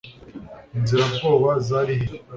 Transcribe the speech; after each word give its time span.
inzira 0.75 1.05
bwoba 1.13 1.49
zari 1.67 1.93
hehe 1.99 2.17